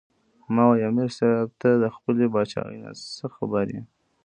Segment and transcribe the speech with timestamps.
[0.35, 3.81] "ـ ما وې" امیر صېب تۀ د خپلې باچائۍ نه څۀ خبر ئې